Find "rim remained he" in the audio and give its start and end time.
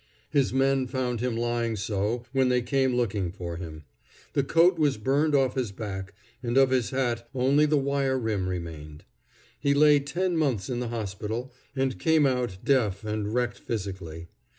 8.17-9.75